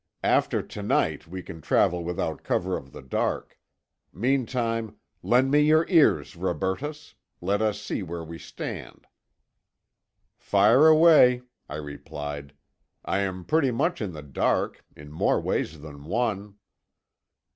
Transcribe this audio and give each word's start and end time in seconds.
After 0.23 0.63
to 0.63 0.81
night 0.81 1.27
we 1.27 1.43
can 1.43 1.61
travel 1.61 2.03
without 2.03 2.43
cover 2.43 2.75
of 2.75 2.91
the 2.91 3.03
dark. 3.03 3.59
Meantime, 4.11 4.97
lend 5.21 5.51
me 5.51 5.59
your 5.59 5.85
ears, 5.89 6.35
Robertus. 6.35 7.13
Let 7.39 7.61
us 7.61 7.79
see 7.79 8.01
where 8.01 8.23
we 8.23 8.39
stand." 8.39 9.05
"Fire 10.39 10.87
away," 10.87 11.43
I 11.69 11.75
replied. 11.75 12.55
"I 13.05 13.19
am 13.19 13.45
pretty 13.45 13.69
much 13.69 14.01
in 14.01 14.11
the 14.13 14.23
dark—in 14.23 15.11
more 15.11 15.39
ways 15.39 15.81
than 15.81 16.05
one." 16.05 16.55